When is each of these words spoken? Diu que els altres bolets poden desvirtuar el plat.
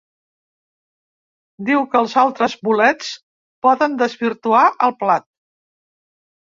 Diu 1.67 1.85
que 1.91 2.01
els 2.01 2.17
altres 2.23 2.57
bolets 2.69 3.13
poden 3.69 3.97
desvirtuar 4.03 4.67
el 4.91 5.01
plat. 5.07 5.33